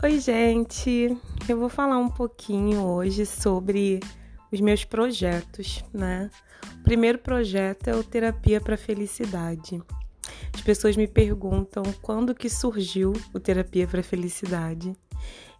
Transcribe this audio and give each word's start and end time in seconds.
Oi, 0.00 0.20
gente! 0.20 1.18
Eu 1.48 1.58
vou 1.58 1.68
falar 1.68 1.98
um 1.98 2.08
pouquinho 2.08 2.84
hoje 2.84 3.26
sobre 3.26 3.98
os 4.52 4.60
meus 4.60 4.84
projetos, 4.84 5.82
né? 5.92 6.30
O 6.78 6.84
primeiro 6.84 7.18
projeto 7.18 7.88
é 7.88 7.96
o 7.96 8.04
Terapia 8.04 8.60
para 8.60 8.76
Felicidade. 8.76 9.82
As 10.54 10.60
pessoas 10.60 10.96
me 10.96 11.08
perguntam 11.08 11.82
quando 12.00 12.32
que 12.32 12.48
surgiu 12.48 13.12
o 13.34 13.40
Terapia 13.40 13.88
para 13.88 14.00
Felicidade. 14.00 14.92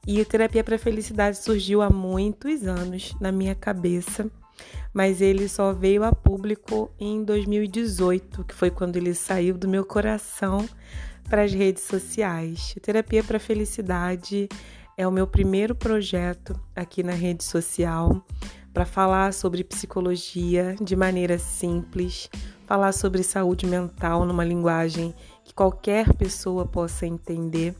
E 0.06 0.20
o 0.20 0.24
Terapia 0.24 0.62
para 0.62 0.78
Felicidade 0.78 1.38
surgiu 1.38 1.82
há 1.82 1.90
muitos 1.90 2.64
anos 2.64 3.16
na 3.20 3.32
minha 3.32 3.56
cabeça, 3.56 4.30
mas 4.94 5.20
ele 5.20 5.48
só 5.48 5.72
veio 5.72 6.04
a 6.04 6.12
público 6.12 6.92
em 7.00 7.24
2018, 7.24 8.44
que 8.44 8.54
foi 8.54 8.70
quando 8.70 8.96
ele 8.96 9.14
saiu 9.14 9.58
do 9.58 9.66
meu 9.66 9.84
coração 9.84 10.64
para 11.28 11.42
as 11.42 11.52
redes 11.52 11.82
sociais. 11.82 12.74
Terapia 12.82 13.22
para 13.22 13.38
Felicidade 13.38 14.48
é 14.96 15.06
o 15.06 15.12
meu 15.12 15.26
primeiro 15.26 15.74
projeto 15.74 16.58
aqui 16.74 17.02
na 17.02 17.12
rede 17.12 17.44
social 17.44 18.24
para 18.72 18.84
falar 18.86 19.32
sobre 19.32 19.64
psicologia 19.64 20.76
de 20.80 20.96
maneira 20.96 21.38
simples, 21.38 22.30
falar 22.66 22.92
sobre 22.92 23.22
saúde 23.22 23.66
mental 23.66 24.24
numa 24.24 24.44
linguagem 24.44 25.14
que 25.44 25.52
qualquer 25.54 26.14
pessoa 26.14 26.66
possa 26.66 27.06
entender. 27.06 27.74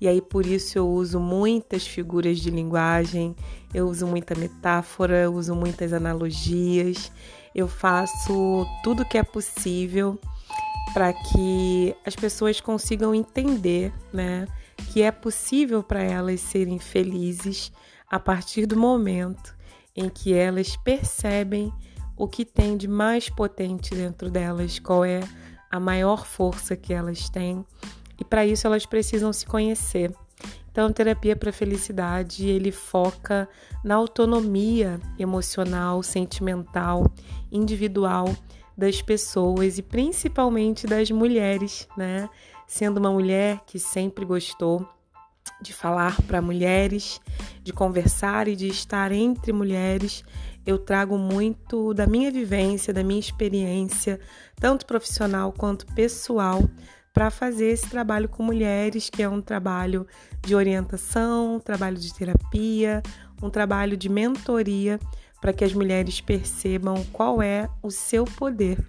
E 0.00 0.06
aí 0.06 0.20
por 0.20 0.46
isso 0.46 0.78
eu 0.78 0.88
uso 0.88 1.18
muitas 1.18 1.86
figuras 1.86 2.38
de 2.38 2.50
linguagem, 2.50 3.34
eu 3.74 3.88
uso 3.88 4.06
muita 4.06 4.34
metáfora, 4.34 5.22
eu 5.22 5.34
uso 5.34 5.54
muitas 5.54 5.92
analogias, 5.92 7.10
eu 7.54 7.66
faço 7.66 8.66
tudo 8.84 9.04
que 9.04 9.18
é 9.18 9.22
possível 9.22 10.18
para 10.96 11.12
que 11.12 11.94
as 12.06 12.16
pessoas 12.16 12.58
consigam 12.58 13.14
entender, 13.14 13.92
né, 14.10 14.48
que 14.94 15.02
é 15.02 15.10
possível 15.10 15.82
para 15.82 16.02
elas 16.02 16.40
serem 16.40 16.78
felizes 16.78 17.70
a 18.08 18.18
partir 18.18 18.64
do 18.64 18.78
momento 18.78 19.54
em 19.94 20.08
que 20.08 20.32
elas 20.32 20.74
percebem 20.74 21.70
o 22.16 22.26
que 22.26 22.46
tem 22.46 22.78
de 22.78 22.88
mais 22.88 23.28
potente 23.28 23.94
dentro 23.94 24.30
delas, 24.30 24.78
qual 24.78 25.04
é 25.04 25.20
a 25.70 25.78
maior 25.78 26.24
força 26.24 26.74
que 26.74 26.94
elas 26.94 27.28
têm, 27.28 27.62
e 28.18 28.24
para 28.24 28.46
isso 28.46 28.66
elas 28.66 28.86
precisam 28.86 29.34
se 29.34 29.44
conhecer. 29.44 30.10
Então, 30.72 30.90
terapia 30.90 31.36
para 31.36 31.52
felicidade, 31.52 32.46
ele 32.46 32.72
foca 32.72 33.46
na 33.84 33.96
autonomia 33.96 34.98
emocional, 35.18 36.02
sentimental, 36.02 37.12
individual 37.52 38.34
das 38.76 39.00
pessoas 39.00 39.78
e 39.78 39.82
principalmente 39.82 40.86
das 40.86 41.10
mulheres, 41.10 41.88
né? 41.96 42.28
Sendo 42.66 42.98
uma 42.98 43.10
mulher 43.10 43.60
que 43.66 43.78
sempre 43.78 44.24
gostou 44.24 44.86
de 45.62 45.72
falar 45.72 46.20
para 46.22 46.42
mulheres, 46.42 47.20
de 47.62 47.72
conversar 47.72 48.48
e 48.48 48.56
de 48.56 48.68
estar 48.68 49.12
entre 49.12 49.52
mulheres, 49.52 50.24
eu 50.66 50.78
trago 50.78 51.16
muito 51.16 51.94
da 51.94 52.06
minha 52.06 52.30
vivência, 52.30 52.92
da 52.92 53.02
minha 53.02 53.20
experiência, 53.20 54.20
tanto 54.56 54.84
profissional 54.84 55.52
quanto 55.52 55.86
pessoal, 55.94 56.68
para 57.14 57.30
fazer 57.30 57.68
esse 57.68 57.88
trabalho 57.88 58.28
com 58.28 58.42
mulheres, 58.42 59.08
que 59.08 59.22
é 59.22 59.28
um 59.28 59.40
trabalho 59.40 60.06
de 60.44 60.54
orientação, 60.54 61.56
um 61.56 61.60
trabalho 61.60 61.96
de 61.96 62.12
terapia, 62.12 63.02
um 63.42 63.48
trabalho 63.48 63.96
de 63.96 64.08
mentoria 64.08 65.00
para 65.46 65.52
que 65.52 65.62
as 65.62 65.72
mulheres 65.72 66.20
percebam 66.20 67.06
qual 67.12 67.40
é 67.40 67.70
o 67.80 67.88
seu 67.88 68.24
poder. 68.24 68.84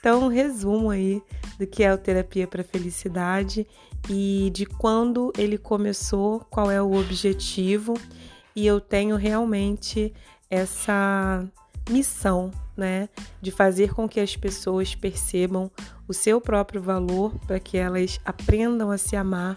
Então, 0.00 0.24
um 0.24 0.26
resumo 0.26 0.90
aí 0.90 1.22
do 1.60 1.64
que 1.64 1.84
é 1.84 1.94
o 1.94 1.96
terapia 1.96 2.44
para 2.44 2.64
felicidade 2.64 3.64
e 4.10 4.50
de 4.52 4.66
quando 4.66 5.32
ele 5.38 5.56
começou, 5.56 6.40
qual 6.50 6.68
é 6.72 6.82
o 6.82 6.92
objetivo, 6.94 7.94
e 8.56 8.66
eu 8.66 8.80
tenho 8.80 9.14
realmente 9.14 10.12
essa 10.50 11.48
missão, 11.88 12.50
né, 12.76 13.08
de 13.40 13.52
fazer 13.52 13.94
com 13.94 14.08
que 14.08 14.18
as 14.18 14.34
pessoas 14.34 14.96
percebam 14.96 15.70
o 16.08 16.12
seu 16.12 16.40
próprio 16.40 16.82
valor 16.82 17.32
para 17.46 17.60
que 17.60 17.78
elas 17.78 18.18
aprendam 18.24 18.90
a 18.90 18.98
se 18.98 19.14
amar. 19.14 19.54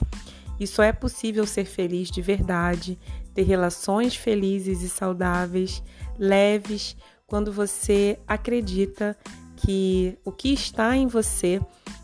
E 0.59 0.67
só 0.67 0.84
é 0.84 0.94
possível 0.94 1.47
ser 1.47 1.66
feliz 1.66 2.11
de 2.11 2.22
verdade, 2.22 3.00
ter 3.34 3.41
relações 3.41 4.16
felizes 4.16 4.81
e 4.81 4.88
saudáveis, 4.88 5.84
leves, 6.17 6.95
quando 7.27 7.51
você 7.51 8.19
acredita 8.27 9.17
que 9.55 10.17
o 10.23 10.31
que 10.31 10.53
está 10.53 10.95
em 10.95 11.07
você 11.07 11.61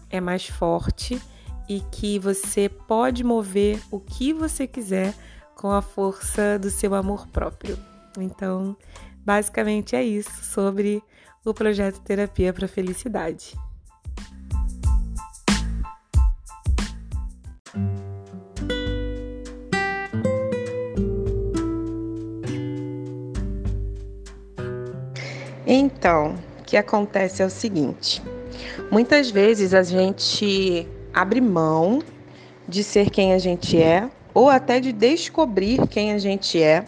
é 0.09 0.19
mais 0.19 0.47
forte 0.47 1.21
e 1.69 1.79
que 1.91 2.19
você 2.19 2.67
pode 2.67 3.23
mover 3.23 3.81
o 3.91 3.99
que 3.99 4.33
você 4.33 4.67
quiser 4.67 5.13
com 5.55 5.71
a 5.71 5.81
força 5.81 6.57
do 6.59 6.69
seu 6.69 6.95
amor 6.95 7.27
próprio. 7.27 7.77
Então, 8.17 8.75
basicamente 9.23 9.95
é 9.95 10.03
isso 10.03 10.43
sobre 10.43 11.03
o 11.45 11.53
projeto 11.53 12.01
Terapia 12.01 12.51
para 12.51 12.67
Felicidade. 12.67 13.55
Que 26.71 26.77
acontece 26.77 27.43
é 27.43 27.45
o 27.45 27.49
seguinte: 27.49 28.23
muitas 28.89 29.29
vezes 29.29 29.73
a 29.73 29.83
gente 29.83 30.87
abre 31.13 31.41
mão 31.41 32.01
de 32.65 32.81
ser 32.81 33.09
quem 33.09 33.33
a 33.33 33.37
gente 33.37 33.77
é 33.77 34.09
ou 34.33 34.49
até 34.49 34.79
de 34.79 34.93
descobrir 34.93 35.85
quem 35.89 36.13
a 36.13 36.17
gente 36.17 36.63
é, 36.63 36.85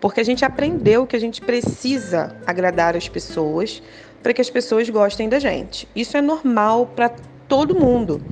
porque 0.00 0.18
a 0.18 0.24
gente 0.24 0.46
aprendeu 0.46 1.06
que 1.06 1.14
a 1.14 1.18
gente 1.18 1.42
precisa 1.42 2.34
agradar 2.46 2.96
as 2.96 3.06
pessoas 3.06 3.82
para 4.22 4.32
que 4.32 4.40
as 4.40 4.48
pessoas 4.48 4.88
gostem 4.88 5.28
da 5.28 5.38
gente. 5.38 5.86
Isso 5.94 6.16
é 6.16 6.22
normal 6.22 6.86
para 6.96 7.10
todo 7.46 7.78
mundo, 7.78 8.22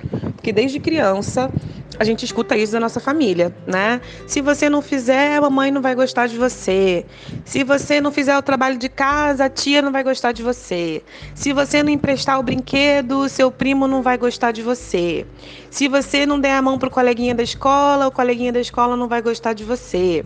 porque 0.46 0.52
desde 0.52 0.78
criança 0.78 1.50
a 1.98 2.04
gente 2.04 2.24
escuta 2.24 2.56
isso 2.56 2.70
da 2.70 2.78
nossa 2.78 3.00
família, 3.00 3.52
né? 3.66 4.00
Se 4.28 4.40
você 4.40 4.70
não 4.70 4.80
fizer, 4.80 5.38
a 5.38 5.40
mamãe 5.40 5.72
não 5.72 5.82
vai 5.82 5.92
gostar 5.92 6.28
de 6.28 6.38
você. 6.38 7.04
Se 7.44 7.64
você 7.64 8.00
não 8.00 8.12
fizer 8.12 8.38
o 8.38 8.42
trabalho 8.42 8.78
de 8.78 8.88
casa, 8.88 9.46
a 9.46 9.50
tia 9.50 9.82
não 9.82 9.90
vai 9.90 10.04
gostar 10.04 10.30
de 10.30 10.44
você. 10.44 11.02
Se 11.34 11.52
você 11.52 11.82
não 11.82 11.90
emprestar 11.90 12.38
o 12.38 12.44
brinquedo, 12.44 13.28
seu 13.28 13.50
primo 13.50 13.88
não 13.88 14.02
vai 14.02 14.16
gostar 14.16 14.52
de 14.52 14.62
você. 14.62 15.26
Se 15.68 15.88
você 15.88 16.24
não 16.24 16.38
der 16.38 16.52
a 16.52 16.62
mão 16.62 16.78
pro 16.78 16.92
coleguinha 16.92 17.34
da 17.34 17.42
escola, 17.42 18.06
o 18.06 18.12
coleguinha 18.12 18.52
da 18.52 18.60
escola 18.60 18.96
não 18.96 19.08
vai 19.08 19.20
gostar 19.20 19.52
de 19.52 19.64
você. 19.64 20.24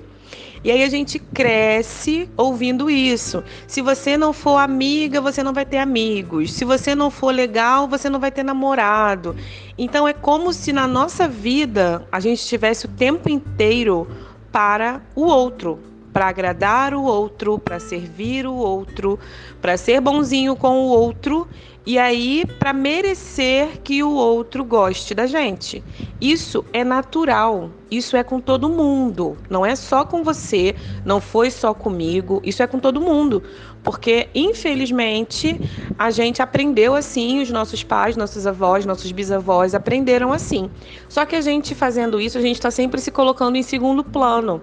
E 0.63 0.71
aí 0.71 0.83
a 0.83 0.89
gente 0.91 1.19
cresce 1.19 2.29
ouvindo 2.37 2.91
isso. 2.91 3.43
Se 3.67 3.81
você 3.81 4.17
não 4.17 4.33
for 4.33 4.59
amiga, 4.59 5.21
você 5.21 5.43
não 5.43 5.55
vai 5.55 5.65
ter 5.65 5.79
amigos. 5.79 6.53
Se 6.53 6.65
você 6.65 6.95
não 6.95 7.11
for 7.11 7.35
legal, 7.35 7.89
você 7.89 8.11
não 8.11 8.21
vai 8.21 8.31
ter 8.31 8.43
namorado. 8.43 9.35
Então 9.79 10.07
é 10.07 10.13
como 10.13 10.53
se 10.53 10.73
na 10.73 10.87
nossa 10.87 11.27
vida 11.27 12.07
a 12.13 12.21
gente 12.21 12.45
tivesse 12.45 12.85
o 12.85 12.89
tempo 12.89 13.31
inteiro 13.31 14.07
para 14.53 15.01
o 15.15 15.23
outro, 15.23 15.79
para 16.13 16.29
agradar 16.29 16.93
o 16.93 17.05
outro, 17.05 17.59
para 17.59 17.81
servir 17.81 18.47
o 18.47 18.55
outro, 18.55 19.19
para 19.63 19.77
ser 19.77 20.01
bonzinho 20.01 20.55
com 20.57 20.81
o 20.81 20.89
outro 20.89 21.49
e 21.87 21.99
aí 21.99 22.45
para 22.59 22.73
merecer 22.73 23.81
que 23.83 24.03
o 24.03 24.11
outro 24.11 24.65
goste 24.65 25.15
da 25.15 25.27
gente. 25.27 25.83
Isso 26.21 26.65
é 26.73 26.85
natural, 26.85 27.71
isso 27.91 28.17
é 28.17 28.23
com 28.23 28.39
todo 28.39 28.69
mundo, 28.69 29.39
não 29.49 29.65
é 29.65 29.75
só 29.75 30.05
com 30.05 30.23
você, 30.23 30.75
não 31.05 31.21
foi 31.21 31.51
só 31.51 31.73
comigo, 31.73 32.41
isso 32.45 32.63
é 32.63 32.67
com 32.67 32.79
todo 32.79 33.01
mundo. 33.01 33.43
Porque, 33.83 34.29
infelizmente, 34.35 35.59
a 35.99 36.11
gente 36.11 36.43
aprendeu 36.43 36.95
assim, 36.95 37.41
os 37.41 37.51
nossos 37.51 37.83
pais, 37.83 38.15
nossos 38.15 38.47
avós, 38.47 38.85
nossos 38.85 39.11
bisavós 39.11 39.75
aprenderam 39.75 40.33
assim. 40.33 40.71
Só 41.09 41.25
que 41.25 41.35
a 41.35 41.41
gente 41.41 41.75
fazendo 41.75 42.21
isso, 42.21 42.37
a 42.37 42.43
gente 42.43 42.57
está 42.57 42.71
sempre 42.71 43.01
se 43.01 43.11
colocando 43.11 43.57
em 43.57 43.63
segundo 43.63 44.05
plano. 44.05 44.61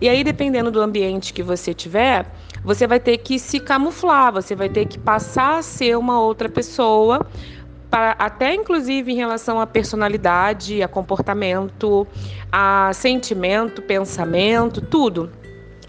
E 0.00 0.08
aí, 0.08 0.22
dependendo 0.22 0.70
do 0.70 0.80
ambiente 0.80 1.32
que 1.32 1.42
você 1.42 1.74
tiver, 1.74 2.32
você 2.64 2.86
vai 2.86 3.00
ter 3.00 3.18
que 3.18 3.38
se 3.38 3.58
camuflar, 3.58 4.32
você 4.32 4.54
vai 4.54 4.68
ter 4.68 4.86
que 4.86 4.98
passar 4.98 5.58
a 5.58 5.62
ser 5.62 5.96
uma 5.96 6.20
outra 6.20 6.48
pessoa, 6.48 7.26
até 7.90 8.54
inclusive 8.54 9.12
em 9.12 9.16
relação 9.16 9.60
à 9.60 9.66
personalidade, 9.66 10.82
a 10.82 10.88
comportamento, 10.88 12.06
a 12.52 12.90
sentimento, 12.92 13.82
pensamento, 13.82 14.80
tudo. 14.80 15.30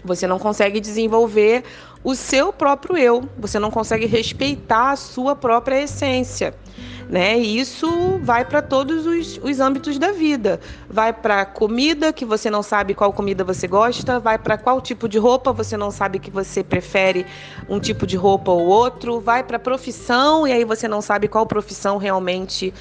Você 0.04 0.26
não 0.26 0.38
consegue 0.38 0.80
desenvolver 0.80 1.62
o 2.02 2.14
seu 2.14 2.52
próprio 2.52 2.96
eu, 2.96 3.28
você 3.38 3.58
não 3.58 3.70
consegue 3.70 4.06
respeitar 4.06 4.90
a 4.90 4.96
sua 4.96 5.36
própria 5.36 5.82
essência 5.82 6.54
né? 7.12 7.38
E 7.38 7.60
isso 7.60 8.18
vai 8.22 8.42
para 8.42 8.62
todos 8.62 9.04
os, 9.04 9.38
os 9.42 9.60
âmbitos 9.60 9.98
da 9.98 10.12
vida. 10.12 10.58
Vai 10.88 11.12
para 11.12 11.44
comida, 11.44 12.10
que 12.10 12.24
você 12.24 12.48
não 12.48 12.62
sabe 12.62 12.94
qual 12.94 13.12
comida 13.12 13.44
você 13.44 13.68
gosta, 13.68 14.18
vai 14.18 14.38
para 14.38 14.56
qual 14.56 14.80
tipo 14.80 15.06
de 15.06 15.18
roupa, 15.18 15.52
você 15.52 15.76
não 15.76 15.90
sabe 15.90 16.18
que 16.18 16.30
você 16.30 16.64
prefere 16.64 17.26
um 17.68 17.78
tipo 17.78 18.06
de 18.06 18.16
roupa 18.16 18.50
ou 18.50 18.66
outro, 18.66 19.20
vai 19.20 19.44
para 19.44 19.58
profissão 19.58 20.48
e 20.48 20.52
aí 20.52 20.64
você 20.64 20.88
não 20.88 21.02
sabe 21.02 21.28
qual 21.28 21.44
profissão 21.44 21.98
realmente 21.98 22.72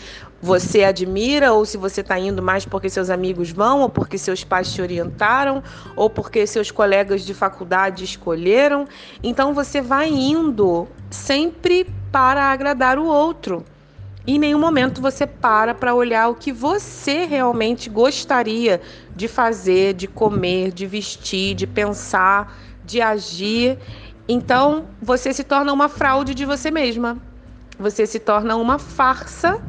você 0.41 0.85
admira 0.85 1.51
ou 1.51 1.65
se 1.65 1.75
você 1.75 1.99
está 1.99 2.17
indo 2.17 2.41
mais 2.41 2.63
porque 2.63 2.89
seus 2.89 3.09
amigos 3.09 3.51
vão 3.51 3.81
ou 3.81 3.89
porque 3.89 4.17
seus 4.17 4.45
pais 4.45 4.71
te 4.73 4.81
orientaram 4.81 5.61
ou 5.93 6.09
porque 6.09 6.47
seus 6.47 6.71
colegas 6.71 7.25
de 7.25 7.33
faculdade 7.33 8.05
escolheram. 8.05 8.87
Então 9.21 9.53
você 9.53 9.81
vai 9.81 10.07
indo 10.07 10.87
sempre 11.09 11.85
para 12.13 12.45
agradar 12.45 12.97
o 12.97 13.05
outro. 13.05 13.65
Em 14.25 14.37
nenhum 14.37 14.59
momento 14.59 15.01
você 15.01 15.25
para 15.25 15.73
para 15.73 15.95
olhar 15.95 16.27
o 16.29 16.35
que 16.35 16.51
você 16.53 17.25
realmente 17.25 17.89
gostaria 17.89 18.79
de 19.15 19.27
fazer, 19.27 19.93
de 19.95 20.07
comer, 20.07 20.71
de 20.71 20.85
vestir, 20.85 21.55
de 21.55 21.65
pensar, 21.65 22.55
de 22.83 23.01
agir. 23.01 23.79
Então 24.27 24.89
você 25.01 25.33
se 25.33 25.43
torna 25.43 25.73
uma 25.73 25.89
fraude 25.89 26.35
de 26.35 26.45
você 26.45 26.69
mesma. 26.69 27.19
Você 27.79 28.05
se 28.05 28.19
torna 28.19 28.55
uma 28.57 28.77
farsa 28.77 29.59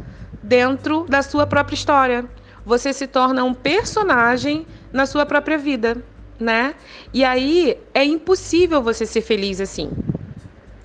dentro 0.43 1.07
da 1.09 1.23
sua 1.23 1.47
própria 1.47 1.75
história. 1.75 2.29
Você 2.65 2.93
se 2.93 3.07
torna 3.07 3.43
um 3.45 3.55
personagem 3.55 4.67
na 4.93 5.07
sua 5.07 5.25
própria 5.25 5.57
vida, 5.57 6.05
né? 6.39 6.75
E 7.13 7.25
aí 7.25 7.81
é 7.95 8.05
impossível 8.05 8.83
você 8.83 9.07
ser 9.07 9.23
feliz 9.23 9.61
assim. 9.61 9.97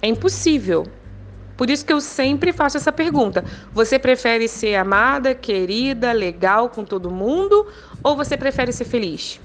É 0.02 0.08
impossível. 0.08 0.97
Por 1.58 1.70
isso 1.72 1.84
que 1.84 1.92
eu 1.92 2.00
sempre 2.00 2.54
faço 2.54 2.78
essa 2.78 2.92
pergunta: 2.92 3.44
você 3.74 3.98
prefere 3.98 4.48
ser 4.48 4.76
amada, 4.76 5.34
querida, 5.34 6.12
legal 6.12 6.70
com 6.70 6.86
todo 6.86 7.10
mundo 7.10 7.68
ou 8.04 8.16
você 8.16 8.38
prefere 8.38 8.72
ser 8.72 8.86
feliz? 8.86 9.42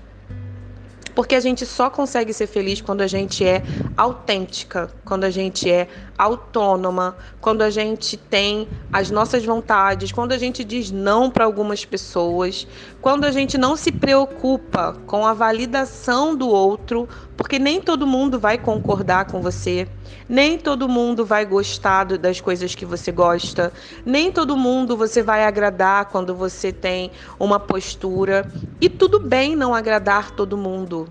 Porque 1.14 1.34
a 1.34 1.40
gente 1.40 1.66
só 1.66 1.90
consegue 1.90 2.32
ser 2.32 2.46
feliz 2.46 2.80
quando 2.80 3.02
a 3.02 3.06
gente 3.06 3.44
é 3.44 3.62
autêntica, 3.96 4.90
quando 5.04 5.24
a 5.24 5.30
gente 5.30 5.70
é 5.70 5.86
autônoma, 6.16 7.16
quando 7.40 7.60
a 7.60 7.68
gente 7.68 8.16
tem 8.16 8.66
as 8.90 9.10
nossas 9.10 9.44
vontades, 9.44 10.10
quando 10.10 10.32
a 10.32 10.38
gente 10.38 10.64
diz 10.64 10.90
não 10.90 11.30
para 11.30 11.44
algumas 11.44 11.84
pessoas, 11.84 12.66
quando 13.02 13.24
a 13.24 13.30
gente 13.30 13.58
não 13.58 13.76
se 13.76 13.92
preocupa 13.92 14.96
com 15.06 15.26
a 15.26 15.34
validação 15.34 16.34
do 16.34 16.48
outro, 16.48 17.06
porque 17.42 17.58
nem 17.58 17.80
todo 17.80 18.06
mundo 18.06 18.38
vai 18.38 18.56
concordar 18.56 19.24
com 19.24 19.42
você, 19.42 19.88
nem 20.28 20.56
todo 20.56 20.88
mundo 20.88 21.26
vai 21.26 21.44
gostar 21.44 22.04
das 22.04 22.40
coisas 22.40 22.72
que 22.72 22.86
você 22.86 23.10
gosta, 23.10 23.72
nem 24.06 24.30
todo 24.30 24.56
mundo 24.56 24.96
você 24.96 25.24
vai 25.24 25.44
agradar 25.44 26.04
quando 26.04 26.36
você 26.36 26.72
tem 26.72 27.10
uma 27.40 27.58
postura, 27.58 28.48
e 28.80 28.88
tudo 28.88 29.18
bem 29.18 29.56
não 29.56 29.74
agradar 29.74 30.30
todo 30.30 30.56
mundo. 30.56 31.08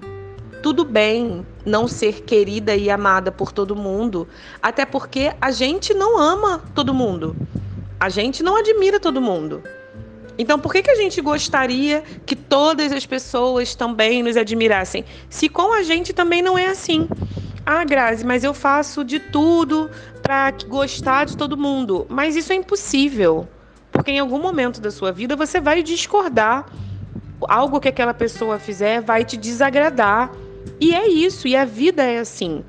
Tudo 0.64 0.86
bem 0.86 1.46
não 1.66 1.86
ser 1.86 2.22
querida 2.22 2.74
e 2.78 2.90
amada 2.90 3.30
por 3.30 3.52
todo 3.52 3.76
mundo, 3.76 4.26
até 4.62 4.86
porque 4.86 5.34
a 5.42 5.52
gente 5.52 5.94
não 5.94 6.18
ama 6.18 6.62
todo 6.74 6.94
mundo. 6.94 7.36
A 8.00 8.08
gente 8.08 8.42
não 8.42 8.56
admira 8.56 9.02
todo 9.02 9.20
mundo. 9.20 9.62
Então, 10.42 10.58
por 10.58 10.74
que, 10.74 10.82
que 10.82 10.90
a 10.90 10.96
gente 10.96 11.22
gostaria 11.22 12.04
que 12.26 12.36
todas 12.36 12.92
as 12.92 13.06
pessoas 13.06 13.76
também 13.76 14.24
nos 14.24 14.36
admirassem? 14.36 15.06
Se 15.30 15.48
com 15.48 15.72
a 15.72 15.84
gente 15.84 16.14
também 16.14 16.42
não 16.42 16.58
é 16.58 16.66
assim. 16.66 17.08
Ah, 17.64 17.84
Grazi, 17.84 18.26
mas 18.26 18.44
eu 18.44 18.52
faço 18.52 19.04
de 19.04 19.20
tudo 19.20 19.88
para 20.20 20.50
gostar 20.68 21.26
de 21.26 21.38
todo 21.38 21.56
mundo. 21.56 22.08
Mas 22.10 22.36
isso 22.36 22.52
é 22.52 22.56
impossível. 22.56 23.48
Porque 23.92 24.10
em 24.10 24.18
algum 24.18 24.40
momento 24.40 24.82
da 24.82 24.90
sua 24.90 25.12
vida 25.12 25.36
você 25.36 25.62
vai 25.62 25.84
discordar. 25.84 26.66
Algo 27.48 27.80
que 27.80 27.90
aquela 27.90 28.14
pessoa 28.14 28.58
fizer 28.58 29.00
vai 29.00 29.24
te 29.24 29.38
desagradar. 29.38 30.32
E 30.80 30.96
é 30.96 31.08
isso, 31.08 31.48
e 31.48 31.56
a 31.56 31.66
vida 31.66 32.02
é 32.02 32.18
assim. 32.18 32.64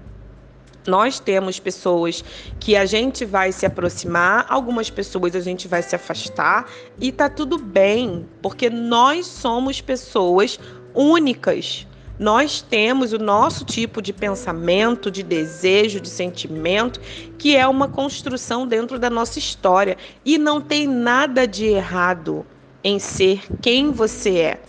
Nós 0.86 1.20
temos 1.20 1.60
pessoas 1.60 2.24
que 2.58 2.76
a 2.76 2.84
gente 2.84 3.24
vai 3.24 3.52
se 3.52 3.64
aproximar, 3.64 4.46
algumas 4.48 4.90
pessoas 4.90 5.36
a 5.36 5.40
gente 5.40 5.68
vai 5.68 5.82
se 5.82 5.94
afastar 5.94 6.68
e 6.98 7.12
tá 7.12 7.28
tudo 7.28 7.56
bem, 7.56 8.26
porque 8.40 8.68
nós 8.68 9.26
somos 9.26 9.80
pessoas 9.80 10.58
únicas. 10.94 11.86
Nós 12.18 12.60
temos 12.62 13.12
o 13.12 13.18
nosso 13.18 13.64
tipo 13.64 14.02
de 14.02 14.12
pensamento, 14.12 15.10
de 15.10 15.22
desejo, 15.22 16.00
de 16.00 16.08
sentimento, 16.08 17.00
que 17.38 17.56
é 17.56 17.66
uma 17.66 17.88
construção 17.88 18.66
dentro 18.66 18.98
da 18.98 19.08
nossa 19.08 19.38
história 19.38 19.96
e 20.24 20.36
não 20.36 20.60
tem 20.60 20.86
nada 20.86 21.46
de 21.46 21.66
errado 21.66 22.44
em 22.84 22.98
ser 22.98 23.40
quem 23.60 23.90
você 23.90 24.38
é 24.38 24.60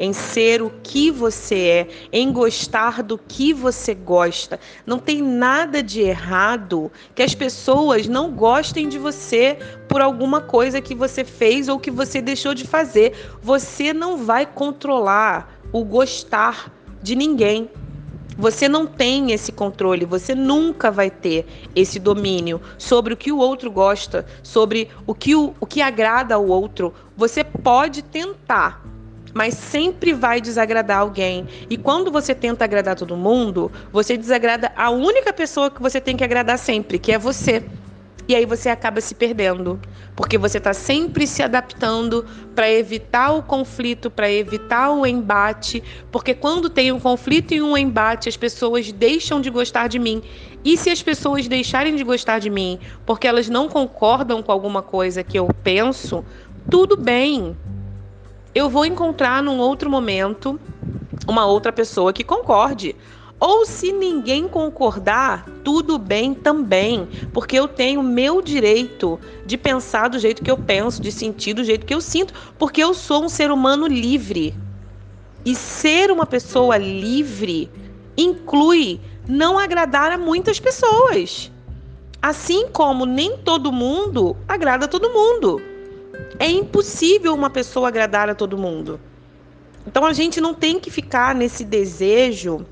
em 0.00 0.14
ser 0.14 0.62
o 0.62 0.72
que 0.82 1.10
você 1.10 1.56
é, 1.56 1.88
em 2.10 2.32
gostar 2.32 3.02
do 3.02 3.18
que 3.18 3.52
você 3.52 3.94
gosta. 3.94 4.58
Não 4.86 4.98
tem 4.98 5.20
nada 5.20 5.82
de 5.82 6.00
errado 6.00 6.90
que 7.14 7.22
as 7.22 7.34
pessoas 7.34 8.08
não 8.08 8.32
gostem 8.32 8.88
de 8.88 8.98
você 8.98 9.58
por 9.86 10.00
alguma 10.00 10.40
coisa 10.40 10.80
que 10.80 10.94
você 10.94 11.22
fez 11.22 11.68
ou 11.68 11.78
que 11.78 11.90
você 11.90 12.22
deixou 12.22 12.54
de 12.54 12.66
fazer. 12.66 13.12
Você 13.42 13.92
não 13.92 14.16
vai 14.16 14.46
controlar 14.46 15.60
o 15.70 15.84
gostar 15.84 16.72
de 17.02 17.14
ninguém. 17.14 17.68
Você 18.38 18.70
não 18.70 18.86
tem 18.86 19.32
esse 19.32 19.52
controle, 19.52 20.06
você 20.06 20.34
nunca 20.34 20.90
vai 20.90 21.10
ter 21.10 21.46
esse 21.76 21.98
domínio 21.98 22.58
sobre 22.78 23.12
o 23.12 23.16
que 23.16 23.30
o 23.30 23.36
outro 23.36 23.70
gosta, 23.70 24.24
sobre 24.42 24.88
o 25.06 25.14
que, 25.14 25.34
o, 25.34 25.52
o 25.60 25.66
que 25.66 25.82
agrada 25.82 26.36
ao 26.36 26.46
outro. 26.46 26.94
Você 27.18 27.44
pode 27.44 28.00
tentar, 28.00 28.82
mas 29.34 29.54
sempre 29.54 30.12
vai 30.12 30.40
desagradar 30.40 30.98
alguém. 30.98 31.46
E 31.68 31.76
quando 31.76 32.10
você 32.10 32.34
tenta 32.34 32.64
agradar 32.64 32.96
todo 32.96 33.16
mundo, 33.16 33.70
você 33.92 34.16
desagrada 34.16 34.72
a 34.76 34.90
única 34.90 35.32
pessoa 35.32 35.70
que 35.70 35.80
você 35.80 36.00
tem 36.00 36.16
que 36.16 36.24
agradar 36.24 36.58
sempre, 36.58 36.98
que 36.98 37.12
é 37.12 37.18
você. 37.18 37.64
E 38.30 38.34
aí 38.36 38.46
você 38.46 38.68
acaba 38.68 39.00
se 39.00 39.12
perdendo, 39.12 39.80
porque 40.14 40.38
você 40.38 40.58
está 40.58 40.72
sempre 40.72 41.26
se 41.26 41.42
adaptando 41.42 42.24
para 42.54 42.70
evitar 42.70 43.32
o 43.32 43.42
conflito, 43.42 44.08
para 44.08 44.30
evitar 44.30 44.92
o 44.92 45.04
embate, 45.04 45.82
porque 46.12 46.32
quando 46.32 46.70
tem 46.70 46.92
um 46.92 47.00
conflito 47.00 47.52
e 47.52 47.60
um 47.60 47.76
embate, 47.76 48.28
as 48.28 48.36
pessoas 48.36 48.92
deixam 48.92 49.40
de 49.40 49.50
gostar 49.50 49.88
de 49.88 49.98
mim. 49.98 50.22
E 50.64 50.76
se 50.76 50.90
as 50.90 51.02
pessoas 51.02 51.48
deixarem 51.48 51.96
de 51.96 52.04
gostar 52.04 52.38
de 52.38 52.50
mim 52.50 52.78
porque 53.04 53.26
elas 53.26 53.48
não 53.48 53.68
concordam 53.68 54.44
com 54.44 54.52
alguma 54.52 54.80
coisa 54.80 55.24
que 55.24 55.36
eu 55.36 55.48
penso, 55.64 56.24
tudo 56.70 56.96
bem 56.96 57.56
eu 58.54 58.68
vou 58.68 58.84
encontrar 58.84 59.42
num 59.42 59.58
outro 59.58 59.88
momento 59.88 60.58
uma 61.26 61.46
outra 61.46 61.72
pessoa 61.72 62.12
que 62.12 62.24
concorde. 62.24 62.96
Ou 63.38 63.64
se 63.64 63.90
ninguém 63.90 64.46
concordar, 64.46 65.46
tudo 65.64 65.98
bem 65.98 66.34
também, 66.34 67.08
porque 67.32 67.58
eu 67.58 67.66
tenho 67.66 68.02
meu 68.02 68.42
direito 68.42 69.18
de 69.46 69.56
pensar 69.56 70.08
do 70.08 70.18
jeito 70.18 70.42
que 70.42 70.50
eu 70.50 70.58
penso, 70.58 71.00
de 71.00 71.10
sentir 71.10 71.54
do 71.54 71.64
jeito 71.64 71.86
que 71.86 71.94
eu 71.94 72.02
sinto, 72.02 72.34
porque 72.58 72.82
eu 72.82 72.92
sou 72.92 73.24
um 73.24 73.28
ser 73.30 73.50
humano 73.50 73.86
livre. 73.86 74.54
E 75.42 75.54
ser 75.54 76.10
uma 76.10 76.26
pessoa 76.26 76.76
livre 76.76 77.70
inclui 78.14 79.00
não 79.26 79.58
agradar 79.58 80.12
a 80.12 80.18
muitas 80.18 80.60
pessoas. 80.60 81.50
Assim 82.20 82.68
como 82.68 83.06
nem 83.06 83.38
todo 83.38 83.72
mundo 83.72 84.36
agrada 84.46 84.86
todo 84.86 85.08
mundo. 85.08 85.69
É 86.38 86.48
impossível 86.48 87.34
uma 87.34 87.50
pessoa 87.50 87.88
agradar 87.88 88.28
a 88.28 88.34
todo 88.34 88.56
mundo. 88.56 89.00
Então 89.86 90.04
a 90.04 90.12
gente 90.12 90.40
não 90.40 90.54
tem 90.54 90.78
que 90.78 90.90
ficar 90.90 91.34
nesse 91.34 91.64
desejo 91.64 92.66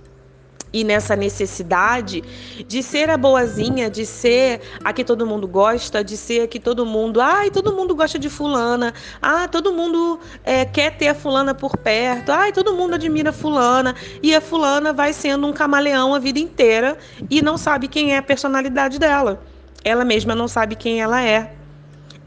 e 0.73 0.85
nessa 0.85 1.17
necessidade 1.17 2.23
de 2.67 2.83
ser 2.83 3.11
a 3.11 3.17
boazinha, 3.17 3.91
de 3.91 4.05
ser 4.05 4.61
a 4.85 4.93
que 4.93 5.05
todo 5.05 5.27
mundo 5.27 5.49
gosta, 5.49 6.05
de 6.05 6.17
ser 6.17 6.43
a 6.43 6.47
que 6.47 6.61
todo 6.61 6.85
mundo, 6.85 7.21
ai, 7.21 7.51
todo 7.51 7.73
mundo 7.73 7.95
gosta 7.95 8.19
de 8.19 8.29
fulana, 8.29 8.93
ah, 9.21 9.49
todo 9.49 9.73
mundo 9.73 10.21
é, 10.45 10.65
quer 10.65 10.97
ter 10.97 11.09
a 11.09 11.15
fulana 11.15 11.55
por 11.55 11.77
perto, 11.77 12.31
ai, 12.31 12.53
todo 12.53 12.75
mundo 12.75 12.95
admira 12.95 13.31
a 13.31 13.33
fulana 13.33 13.95
e 14.23 14.35
a 14.35 14.41
fulana 14.41 14.93
vai 14.93 15.13
sendo 15.13 15.47
um 15.47 15.53
camaleão 15.53 16.15
a 16.15 16.19
vida 16.19 16.39
inteira 16.39 16.99
e 17.31 17.41
não 17.41 17.57
sabe 17.57 17.89
quem 17.89 18.15
é 18.15 18.19
a 18.19 18.23
personalidade 18.23 18.99
dela. 18.99 19.43
Ela 19.85 20.05
mesma 20.05 20.35
não 20.35 20.49
sabe 20.49 20.75
quem 20.75 21.01
ela 21.01 21.23
é. 21.23 21.58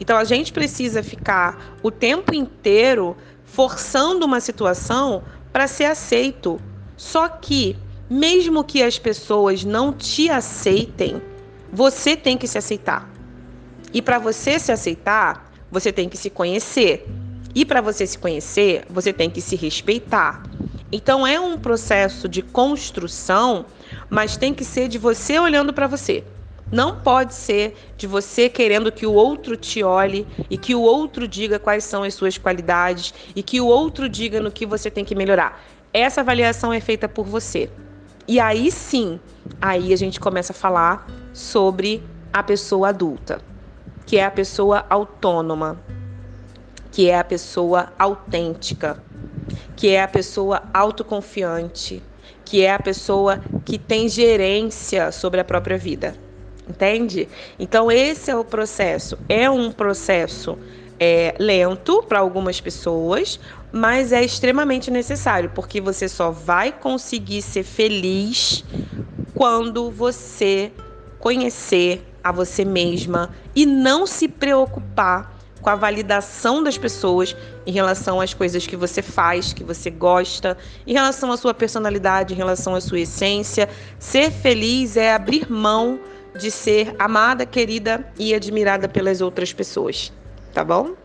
Então 0.01 0.17
a 0.17 0.23
gente 0.23 0.51
precisa 0.51 1.03
ficar 1.03 1.77
o 1.83 1.91
tempo 1.91 2.33
inteiro 2.33 3.15
forçando 3.45 4.25
uma 4.25 4.39
situação 4.39 5.21
para 5.53 5.67
ser 5.67 5.85
aceito. 5.85 6.59
Só 6.97 7.29
que, 7.29 7.77
mesmo 8.09 8.63
que 8.63 8.81
as 8.81 8.97
pessoas 8.97 9.63
não 9.63 9.93
te 9.93 10.27
aceitem, 10.27 11.21
você 11.71 12.17
tem 12.17 12.35
que 12.35 12.47
se 12.47 12.57
aceitar. 12.57 13.07
E 13.93 14.01
para 14.01 14.17
você 14.17 14.57
se 14.57 14.71
aceitar, 14.71 15.51
você 15.69 15.91
tem 15.91 16.09
que 16.09 16.17
se 16.17 16.31
conhecer. 16.31 17.07
E 17.53 17.63
para 17.63 17.79
você 17.79 18.07
se 18.07 18.17
conhecer, 18.17 18.85
você 18.89 19.13
tem 19.13 19.29
que 19.29 19.39
se 19.39 19.55
respeitar. 19.55 20.41
Então 20.91 21.27
é 21.27 21.39
um 21.39 21.59
processo 21.59 22.27
de 22.27 22.41
construção, 22.41 23.67
mas 24.09 24.35
tem 24.35 24.51
que 24.51 24.65
ser 24.65 24.87
de 24.87 24.97
você 24.97 25.37
olhando 25.37 25.71
para 25.71 25.85
você. 25.85 26.23
Não 26.71 27.01
pode 27.01 27.33
ser 27.33 27.75
de 27.97 28.07
você 28.07 28.49
querendo 28.49 28.91
que 28.91 29.05
o 29.05 29.13
outro 29.13 29.57
te 29.57 29.83
olhe 29.83 30.27
e 30.49 30.57
que 30.57 30.73
o 30.73 30.81
outro 30.81 31.27
diga 31.27 31.59
quais 31.59 31.83
são 31.83 32.03
as 32.03 32.13
suas 32.13 32.37
qualidades 32.37 33.13
e 33.35 33.43
que 33.43 33.59
o 33.59 33.67
outro 33.67 34.07
diga 34.07 34.39
no 34.39 34.51
que 34.51 34.65
você 34.65 34.89
tem 34.89 35.03
que 35.03 35.15
melhorar. 35.15 35.61
Essa 35.93 36.21
avaliação 36.21 36.71
é 36.71 36.79
feita 36.79 37.09
por 37.09 37.25
você. 37.25 37.69
E 38.27 38.39
aí 38.39 38.71
sim, 38.71 39.19
aí 39.61 39.91
a 39.93 39.97
gente 39.97 40.19
começa 40.19 40.53
a 40.53 40.55
falar 40.55 41.07
sobre 41.33 42.03
a 42.31 42.41
pessoa 42.41 42.89
adulta, 42.89 43.41
que 44.05 44.17
é 44.17 44.25
a 44.25 44.31
pessoa 44.31 44.85
autônoma. 44.89 45.81
que 46.91 47.09
é 47.09 47.17
a 47.17 47.23
pessoa 47.23 47.93
autêntica, 47.97 49.01
que 49.75 49.89
é 49.89 50.01
a 50.03 50.07
pessoa 50.07 50.69
autoconfiante, 50.73 52.03
que 52.45 52.63
é 52.63 52.73
a 52.73 52.79
pessoa 52.79 53.39
que 53.65 53.77
tem 53.79 54.09
gerência 54.09 55.11
sobre 55.11 55.39
a 55.39 55.43
própria 55.45 55.77
vida. 55.77 56.15
Entende? 56.71 57.27
Então, 57.59 57.91
esse 57.91 58.31
é 58.31 58.35
o 58.35 58.45
processo. 58.45 59.17
É 59.27 59.49
um 59.49 59.71
processo 59.71 60.57
é, 60.97 61.35
lento 61.37 62.01
para 62.03 62.19
algumas 62.19 62.61
pessoas, 62.61 63.39
mas 63.73 64.13
é 64.13 64.23
extremamente 64.23 64.89
necessário, 64.89 65.51
porque 65.53 65.81
você 65.81 66.07
só 66.07 66.31
vai 66.31 66.71
conseguir 66.71 67.41
ser 67.41 67.63
feliz 67.63 68.63
quando 69.33 69.91
você 69.91 70.71
conhecer 71.19 72.07
a 72.23 72.31
você 72.31 72.63
mesma 72.63 73.31
e 73.53 73.65
não 73.65 74.07
se 74.07 74.27
preocupar 74.27 75.35
com 75.61 75.69
a 75.69 75.75
validação 75.75 76.63
das 76.63 76.77
pessoas 76.77 77.35
em 77.65 77.71
relação 77.71 78.19
às 78.19 78.33
coisas 78.33 78.65
que 78.65 78.75
você 78.75 79.01
faz, 79.01 79.53
que 79.53 79.63
você 79.63 79.89
gosta, 79.89 80.57
em 80.87 80.93
relação 80.93 81.31
à 81.31 81.37
sua 81.37 81.53
personalidade, 81.53 82.33
em 82.33 82.37
relação 82.37 82.75
à 82.75 82.81
sua 82.81 83.01
essência. 83.01 83.69
Ser 83.99 84.31
feliz 84.31 84.97
é 84.97 85.13
abrir 85.13 85.51
mão 85.51 85.99
de 86.35 86.49
ser 86.49 86.95
amada, 86.97 87.45
querida 87.45 88.05
e 88.17 88.33
admirada 88.33 88.87
pelas 88.87 89.21
outras 89.21 89.53
pessoas 89.53 90.11
tá 90.53 90.63
bom? 90.63 90.95